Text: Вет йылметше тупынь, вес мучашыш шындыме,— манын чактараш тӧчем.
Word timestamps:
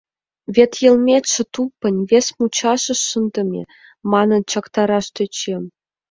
Вет 0.55 0.71
йылметше 0.83 1.43
тупынь, 1.53 2.01
вес 2.09 2.27
мучашыш 2.37 2.99
шындыме,— 3.09 3.63
манын 4.11 4.41
чактараш 4.51 5.05
тӧчем. 5.15 5.63